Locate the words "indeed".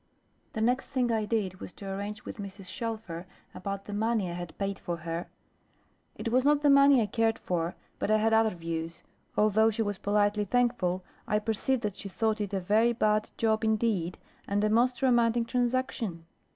13.63-14.17